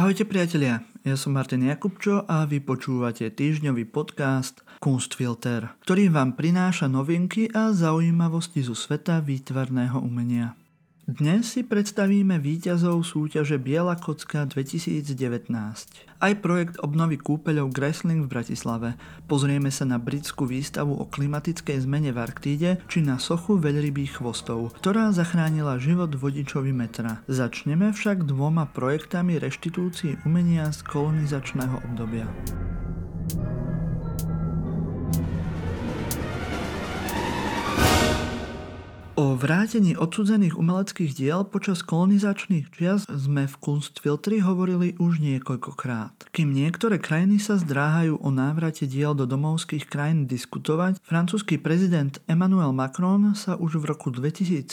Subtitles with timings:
[0.00, 6.88] Ahojte priatelia, ja som Martin Jakubčo a vy počúvate týždňový podcast Kunstfilter, ktorý vám prináša
[6.88, 10.56] novinky a zaujímavosti zo sveta výtvarného umenia.
[11.10, 15.50] Dnes si predstavíme víťazov súťaže Biela kocka 2019.
[16.22, 18.94] Aj projekt obnovy kúpeľov Gressling v Bratislave.
[19.26, 24.70] Pozrieme sa na britskú výstavu o klimatickej zmene v Arktíde či na sochu veľrybých chvostov,
[24.78, 27.26] ktorá zachránila život vodičovi metra.
[27.26, 32.30] Začneme však dvoma projektami reštitúcií umenia z kolonizačného obdobia.
[39.20, 46.32] O vrátení odsudzených umeleckých diel počas kolonizačných čias sme v Kunstfiltri hovorili už niekoľkokrát.
[46.32, 52.72] Kým niektoré krajiny sa zdráhajú o návrate diel do domovských krajín diskutovať, francúzsky prezident Emmanuel
[52.72, 54.64] Macron sa už v roku 2017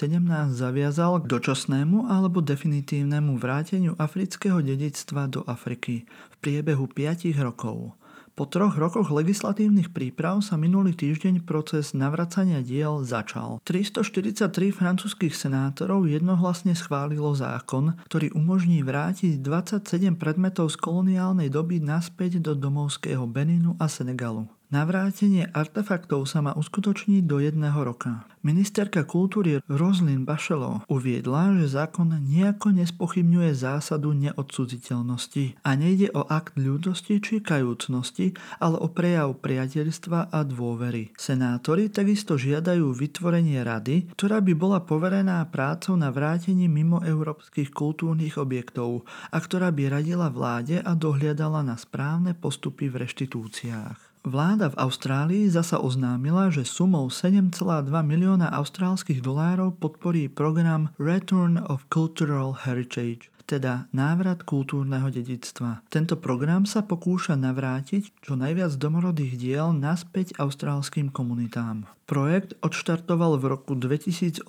[0.56, 8.00] zaviazal k dočasnému alebo definitívnemu vráteniu afrického dedictva do Afriky v priebehu 5 rokov.
[8.38, 13.58] Po troch rokoch legislatívnych príprav sa minulý týždeň proces navracania diel začal.
[13.66, 22.38] 343 francúzskych senátorov jednohlasne schválilo zákon, ktorý umožní vrátiť 27 predmetov z koloniálnej doby naspäť
[22.38, 24.45] do domovského Beninu a Senegalu.
[24.68, 28.28] Navrátenie artefaktov sa má uskutočniť do jedného roka.
[28.44, 36.59] Ministerka kultúry Roslyn Bachelot uviedla, že zákon nejako nespochybňuje zásadu neodsudziteľnosti a nejde o akt
[36.59, 41.16] ľudosti či kajúcnosti, ale o prejav priateľstva a dôvery.
[41.16, 48.36] Senátori takisto žiadajú vytvorenie rady, ktorá by bola poverená prácou na vrátení mimo európskych kultúrnych
[48.36, 54.06] objektov a ktorá by radila vláde a dohliadala na správne postupy v reštitúciách.
[54.26, 61.86] Vláda v Austrálii zasa oznámila, že sumou 7,2 milióna austrálskych dolárov podporí program Return of
[61.94, 65.80] Cultural Heritage, teda návrat kultúrneho dedictva.
[65.88, 71.88] Tento program sa pokúša navrátiť čo najviac domorodých diel naspäť austrálskym komunitám.
[72.08, 74.47] Projekt odštartoval v roku 2018,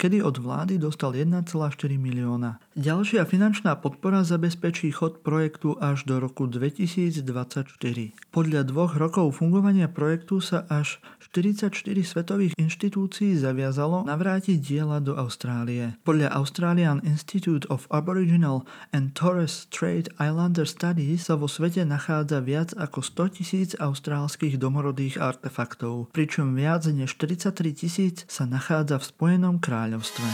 [0.00, 1.52] kedy od vlády dostal 1,4
[2.00, 2.64] milióna.
[2.72, 7.76] Ďalšia finančná podpora zabezpečí chod projektu až do roku 2024.
[8.32, 16.00] Podľa dvoch rokov fungovania projektu sa až 44 svetových inštitúcií zaviazalo navrátiť diela do Austrálie.
[16.08, 22.74] Podľa Australian Institute of Aboriginal and Torres Strait Islander Studies sa vo svete nachádza viac
[22.74, 29.62] ako 100 tisíc austrálskych domorodých artefaktov, pričom viac než 43 tisíc sa nachádza v Spojenom
[29.62, 30.26] kráľovstve.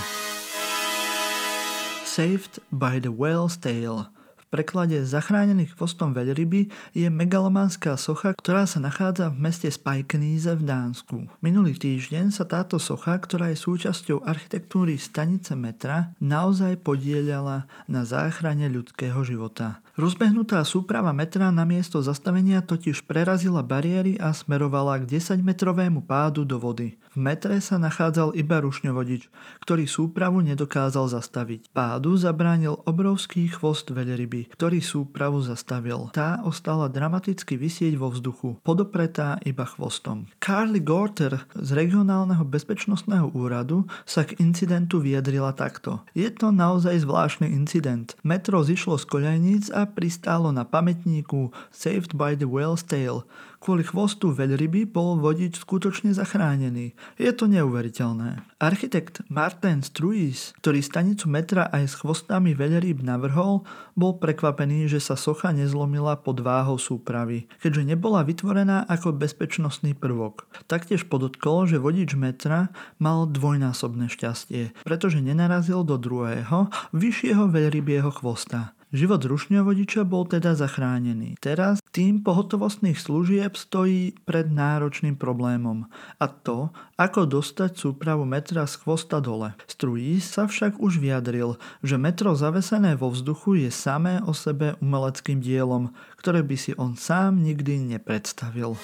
[2.09, 4.09] Saved by the Whale's Tail
[4.49, 11.17] preklade Zachránený chvostom veľryby je megalománska socha, ktorá sa nachádza v meste Spajkeníze v Dánsku.
[11.45, 18.67] Minulý týždeň sa táto socha, ktorá je súčasťou architektúry stanice metra, naozaj podielala na záchrane
[18.73, 19.85] ľudského života.
[19.99, 26.55] Rozbehnutá súprava metra na miesto zastavenia totiž prerazila bariéry a smerovala k 10-metrovému pádu do
[26.55, 26.95] vody.
[27.13, 29.31] V metre sa nachádzal iba rušňovodič,
[29.65, 31.73] ktorý súpravu nedokázal zastaviť.
[31.73, 36.11] Pádu zabránil obrovský chvost veľryby ktorý súpravu zastavil.
[36.11, 40.27] Tá ostala dramaticky vysieť vo vzduchu, podopretá iba chvostom.
[40.43, 46.03] Carly Gorter z regionálneho bezpečnostného úradu sa k incidentu vyjadrila takto.
[46.15, 48.19] Je to naozaj zvláštny incident.
[48.27, 53.23] Metro zišlo z koľajníc a pristálo na pamätníku Saved by the Whale's Tail,
[53.59, 56.95] Kvôli chvostu veľryby bol vodič skutočne zachránený.
[57.19, 58.47] Je to neuveriteľné.
[58.63, 63.67] Architekt Martin Struis, ktorý stanicu metra aj s chvostami veľryb navrhol,
[63.99, 70.47] bol prekvapený, že sa socha nezlomila pod váhou súpravy, keďže nebola vytvorená ako bezpečnostný prvok.
[70.71, 72.71] Taktiež podotkol, že vodič metra
[73.03, 78.78] mal dvojnásobné šťastie, pretože nenarazil do druhého, vyššieho veľrybieho chvosta.
[78.89, 81.37] Život rušňovodiča bol teda zachránený.
[81.45, 85.85] Teraz tým pohotovostných služieb stojí pred náročným problémom
[86.17, 89.53] a to, ako dostať súpravu metra z chvosta dole.
[89.69, 95.45] Strují sa však už vyjadril, že metro zavesené vo vzduchu je samé o sebe umeleckým
[95.45, 98.81] dielom, ktoré by si on sám nikdy nepredstavil.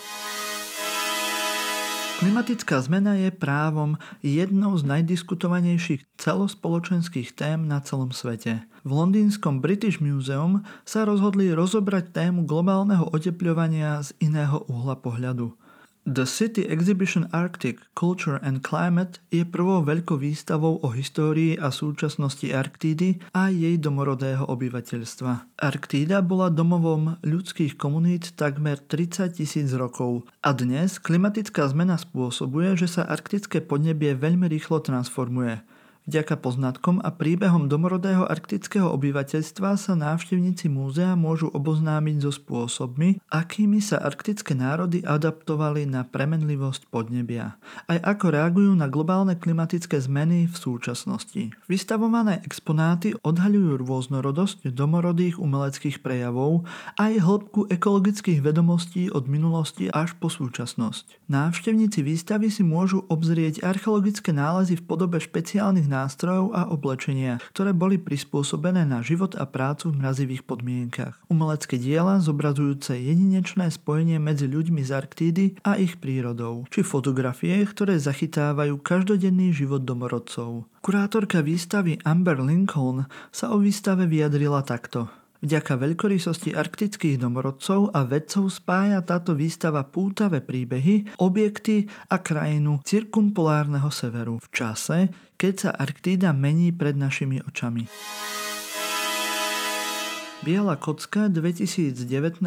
[2.15, 8.63] Klimatická zmena je právom jednou z najdiskutovanejších celospoločenských tém na celom svete.
[8.87, 15.59] V londýnskom British Museum sa rozhodli rozobrať tému globálneho otepľovania z iného uhla pohľadu.
[16.05, 22.45] The City Exhibition Arctic Culture and Climate je prvou veľkou výstavou o histórii a súčasnosti
[22.45, 25.57] Arktídy a jej domorodého obyvateľstva.
[25.65, 33.01] Arktída bola domovom ľudských komunít takmer 30 tisíc rokov a dnes klimatická zmena spôsobuje, že
[33.01, 35.65] sa arktické podnebie veľmi rýchlo transformuje.
[36.05, 43.81] Vďaka poznatkom a príbehom domorodého arktického obyvateľstva sa návštevníci múzea môžu oboznámiť so spôsobmi, akými
[43.81, 47.57] sa arktické národy adaptovali na premenlivosť podnebia,
[47.89, 51.57] aj ako reagujú na globálne klimatické zmeny v súčasnosti.
[51.73, 56.69] Vystavované exponáty odhaľujú rôznorodosť domorodých umeleckých prejavov
[57.01, 61.33] aj hĺbku ekologických vedomostí od minulosti až po súčasnosť.
[61.33, 68.03] Návštevníci výstavy si môžu obzrieť archeologické nálezy v podobe špeciálnych nástrojov a oblečenia, ktoré boli
[68.03, 71.23] prispôsobené na život a prácu v mrazivých podmienkach.
[71.31, 78.03] Umelecké diela zobrazujúce jedinečné spojenie medzi ľuďmi z Arktídy a ich prírodou, či fotografie, ktoré
[78.03, 80.67] zachytávajú každodenný život domorodcov.
[80.83, 85.24] Kurátorka výstavy Amber Lincoln sa o výstave vyjadrila takto.
[85.45, 93.93] Vďaka veľkorysosti arktických domorodcov a vedcov spája táto výstava pútavé príbehy, objekty a krajinu cirkumpolárneho
[93.93, 94.99] severu v čase,
[95.37, 97.85] keď sa Arktída mení pred našimi očami.
[100.41, 102.41] Biela kocka 2019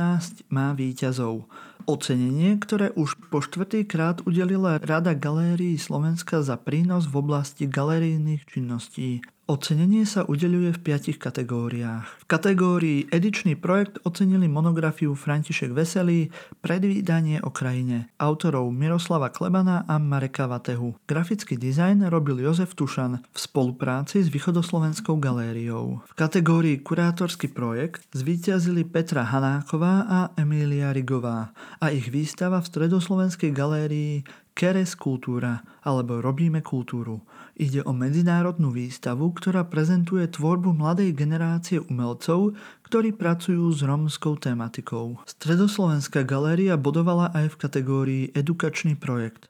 [0.50, 1.46] má výťazov.
[1.86, 9.22] Ocenenie, ktoré už po štvrtýkrát udelila Rada galérií Slovenska za prínos v oblasti galerijných činností.
[9.48, 12.04] Ocenenie sa udeľuje v piatich kategóriách.
[12.04, 20.04] V kategórii Edičný projekt ocenili monografiu František Veselý Predvídanie o krajine autorov Miroslava Klebana a
[20.04, 21.00] Mareka Vatehu.
[21.08, 26.04] Grafický dizajn robil Jozef Tušan v spolupráci s Východoslovenskou galériou.
[26.04, 33.56] V kategórii Kurátorský projekt zvíťazili Petra Hanáková a Emília Rigová a ich výstava v Stredoslovenskej
[33.56, 34.28] galérii
[34.58, 37.22] Keres kultúra alebo Robíme kultúru.
[37.62, 42.58] Ide o medzinárodnú výstavu, ktorá prezentuje tvorbu mladej generácie umelcov,
[42.90, 45.22] ktorí pracujú s romskou tematikou.
[45.30, 49.46] Stredoslovenská galéria bodovala aj v kategórii Edukačný projekt.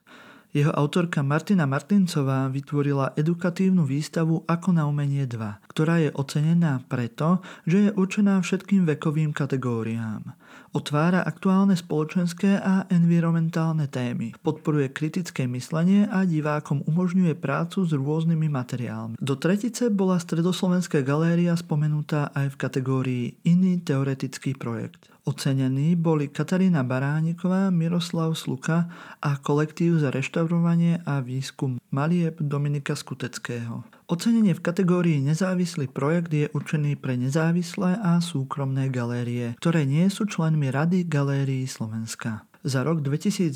[0.48, 7.44] Jeho autorka Martina Martincová vytvorila edukatívnu výstavu Ako na umenie 2, ktorá je ocenená preto,
[7.68, 10.24] že je určená všetkým vekovým kategóriám.
[10.72, 18.48] Otvára aktuálne spoločenské a environmentálne témy, podporuje kritické myslenie a divákom umožňuje prácu s rôznymi
[18.48, 19.14] materiálmi.
[19.20, 25.12] Do tretice bola Stredoslovenská galéria spomenutá aj v kategórii Iný teoretický projekt.
[25.28, 28.88] Ocenení boli Katarína Barániková, Miroslav Sluka
[29.20, 33.84] a kolektív za reštaurovanie a výskum Malieb Dominika Skuteckého.
[34.08, 40.24] Ocenenie v kategórii nezávislý projekt je určený pre nezávislé a súkromné galérie, ktoré nie sú
[40.24, 42.48] členmi Rady galérií Slovenska.
[42.64, 43.52] Za rok 2019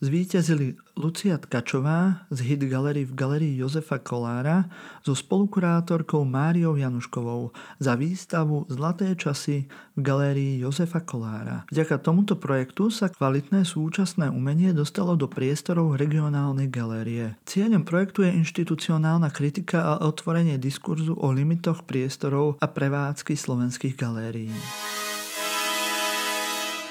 [0.00, 4.64] zvíťazili Lucia Tkačová z Hit Gallery v galerii Jozefa Kolára
[5.04, 11.68] so spolukurátorkou Máriou Januškovou za výstavu Zlaté časy v galérii Jozefa Kolára.
[11.68, 17.36] Vďaka tomuto projektu sa kvalitné súčasné umenie dostalo do priestorov regionálnej galérie.
[17.44, 24.52] Cieľom projektu je inštitucionálna kritika a otvorenie diskurzu o limitoch priestorov a prevádzky slovenských galérií.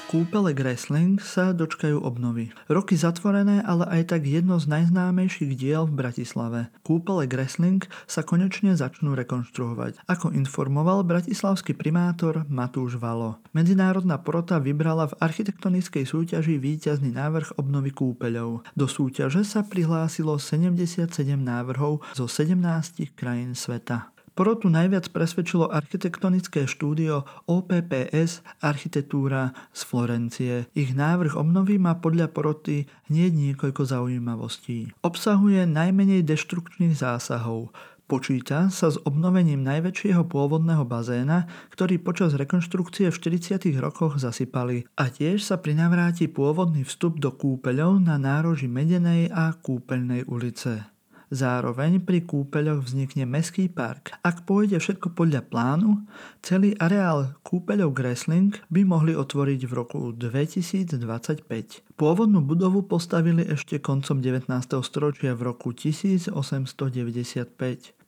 [0.09, 2.49] Kúpele Gressling sa dočkajú obnovy.
[2.65, 6.73] Roky zatvorené, ale aj tak jedno z najznámejších diel v Bratislave.
[6.81, 10.01] Kúpele Gressling sa konečne začnú rekonštruovať.
[10.09, 13.37] Ako informoval bratislavský primátor Matúš Valo.
[13.53, 18.65] Medzinárodná porota vybrala v architektonickej súťaži víťazný návrh obnovy kúpeľov.
[18.73, 21.05] Do súťaže sa prihlásilo 77
[21.37, 24.09] návrhov zo 17 krajín sveta.
[24.39, 30.53] Porotu najviac presvedčilo architektonické štúdio OPPS Architektúra z Florencie.
[30.71, 34.95] Ich návrh obnovy má podľa poroty hneď niekoľko zaujímavostí.
[35.03, 37.75] Obsahuje najmenej deštrukčných zásahov,
[38.09, 43.69] Počíta sa s obnovením najväčšieho pôvodného bazéna, ktorý počas rekonštrukcie v 40.
[43.77, 50.25] rokoch zasypali a tiež sa prinavráti pôvodný vstup do kúpeľov na nároži Medenej a Kúpeľnej
[50.25, 50.98] ulice.
[51.29, 54.17] Zároveň pri kúpeľoch vznikne meský park.
[54.25, 56.01] Ak pôjde všetko podľa plánu,
[56.41, 61.45] celý areál kúpeľov Gressling by mohli otvoriť v roku 2025.
[61.93, 64.49] Pôvodnú budovu postavili ešte koncom 19.
[64.81, 66.33] storočia v roku 1895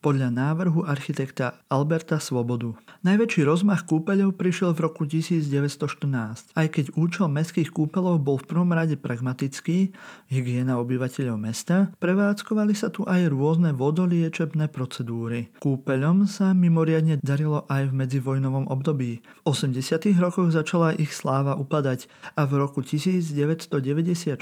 [0.01, 2.73] podľa návrhu architekta Alberta Svobodu.
[3.05, 6.57] Najväčší rozmach kúpeľov prišiel v roku 1914.
[6.57, 9.93] Aj keď účel mestských kúpeľov bol v prvom rade pragmatický,
[10.25, 15.53] hygiena obyvateľov mesta, prevádzkovali sa tu aj rôzne vodoliečebné procedúry.
[15.61, 19.21] Kúpeľom sa mimoriadne darilo aj v medzivojnovom období.
[19.21, 20.01] V 80.
[20.17, 24.33] rokoch začala ich sláva upadať a v roku 1994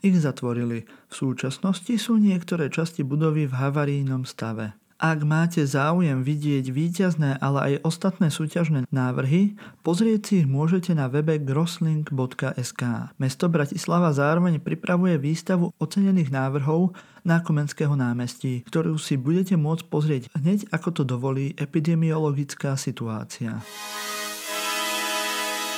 [0.00, 0.88] ich zatvorili.
[1.08, 4.77] V súčasnosti sú niektoré časti budovy v havarínom stave.
[4.98, 9.54] Ak máte záujem vidieť víťazné, ale aj ostatné súťažné návrhy,
[9.86, 12.82] pozrieť si ich môžete na webe grosslink.sk.
[13.14, 20.22] Mesto Bratislava zároveň pripravuje výstavu ocenených návrhov na Komenského námestí, ktorú si budete môcť pozrieť
[20.34, 23.62] hneď ako to dovolí epidemiologická situácia.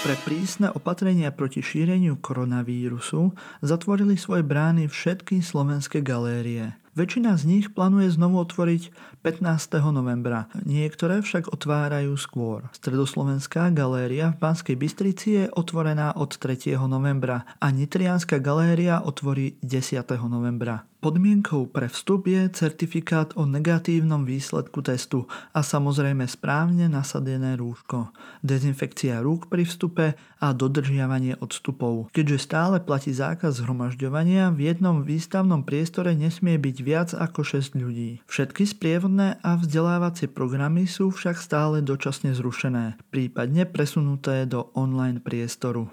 [0.01, 6.73] Pre prísne opatrenia proti šíreniu koronavírusu zatvorili svoje brány všetky slovenské galérie.
[7.01, 8.93] Väčšina z nich plánuje znovu otvoriť
[9.25, 9.81] 15.
[9.89, 12.69] novembra, niektoré však otvárajú skôr.
[12.77, 16.77] Stredoslovenská galéria v Banskej Bystrici je otvorená od 3.
[16.85, 19.97] novembra a Nitrianská galéria otvorí 10.
[20.29, 20.90] novembra.
[21.01, 25.25] Podmienkou pre vstup je certifikát o negatívnom výsledku testu
[25.57, 28.13] a samozrejme správne nasadené rúško,
[28.45, 30.13] dezinfekcia rúk pri vstupe
[30.45, 32.13] a dodržiavanie odstupov.
[32.13, 38.21] Keďže stále platí zákaz zhromažďovania, v jednom výstavnom priestore nesmie byť viac ako 6 ľudí.
[38.29, 45.89] Všetky sprievodné a vzdelávacie programy sú však stále dočasne zrušené, prípadne presunuté do online priestoru.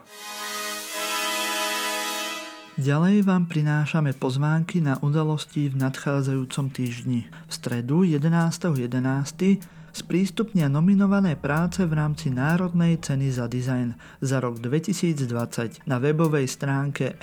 [2.77, 7.25] Ďalej vám prinášame pozvánky na udalosti v nadchádzajúcom týždni.
[7.25, 8.69] V stredu 11.11.
[8.69, 9.65] .11.
[9.97, 17.17] sprístupnia nominované práce v rámci Národnej ceny za dizajn za rok 2020 na webovej stránke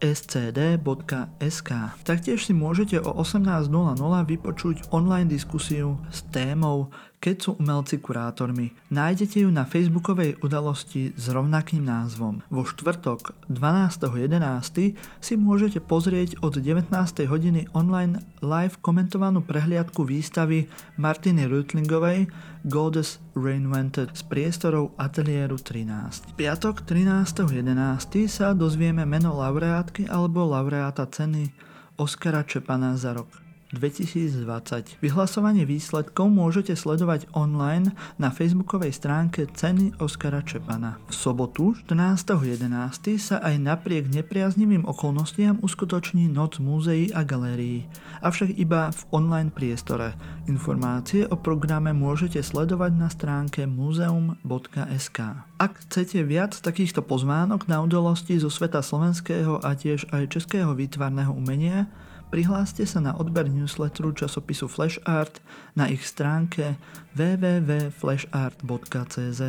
[0.00, 1.70] ncd.scd.sk.
[2.04, 3.96] Taktiež si môžete o 18.00
[4.28, 8.72] vypočuť online diskusiu s témou keď sú umelci kurátormi.
[8.88, 12.40] Nájdete ju na facebookovej udalosti s rovnakým názvom.
[12.48, 14.96] Vo štvrtok 12.11.
[15.20, 16.88] si môžete pozrieť od 19.
[17.28, 22.32] hodiny online live komentovanú prehliadku výstavy Martiny Rutlingovej
[22.64, 26.36] Goddess Reinvented z priestorov Ateliéru 13.
[26.40, 28.28] Piatok 13.11.
[28.32, 31.50] sa dozvieme meno laureátky alebo laureáta ceny
[31.96, 34.98] Oskara Čepana za rok 2020.
[34.98, 40.98] Vyhlasovanie výsledkov môžete sledovať online na facebookovej stránke Ceny Oskara Čepana.
[41.06, 43.14] V sobotu 14.11.
[43.22, 47.86] sa aj napriek nepriaznivým okolnostiam uskutoční Noc múzeí a galérií,
[48.26, 50.18] avšak iba v online priestore.
[50.50, 55.18] Informácie o programe môžete sledovať na stránke muzeum.sk.
[55.60, 61.30] Ak chcete viac takýchto pozvánok na udalosti zo sveta slovenského a tiež aj českého výtvarného
[61.30, 61.86] umenia,
[62.30, 65.42] Prihláste sa na odber newsletteru časopisu Flash Art
[65.74, 66.78] na ich stránke
[67.18, 69.42] www.flashart.cz.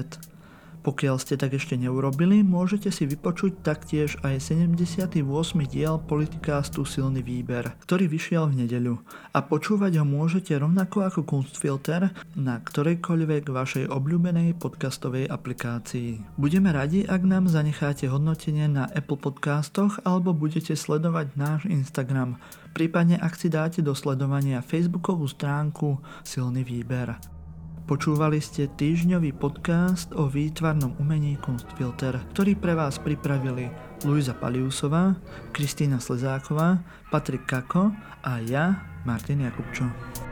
[0.82, 5.14] Pokiaľ ste tak ešte neurobili, môžete si vypočuť taktiež aj 78.
[5.70, 8.98] diel politikástu Silný výber, ktorý vyšiel v nedeľu.
[9.30, 16.42] A počúvať ho môžete rovnako ako Kunstfilter na ktorejkoľvek vašej obľúbenej podcastovej aplikácii.
[16.42, 23.20] Budeme radi, ak nám zanecháte hodnotenie na Apple Podcastoch alebo budete sledovať náš Instagram prípadne
[23.20, 27.20] ak si dáte do sledovania facebookovú stránku Silný výber.
[27.92, 33.68] Počúvali ste týždňový podcast o výtvarnom umení Kunstfilter, ktorý pre vás pripravili
[34.08, 35.20] Luisa Paliusová,
[35.52, 36.80] Kristýna Slezáková,
[37.12, 37.92] Patrik Kako
[38.24, 40.31] a ja, Martin Jakubčo.